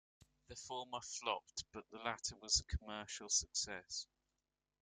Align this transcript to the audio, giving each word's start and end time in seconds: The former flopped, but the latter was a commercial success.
The 0.47 0.55
former 0.55 0.99
flopped, 0.99 1.63
but 1.73 1.87
the 1.91 1.99
latter 1.99 2.35
was 2.37 2.59
a 2.59 2.63
commercial 2.75 3.29
success. 3.29 4.07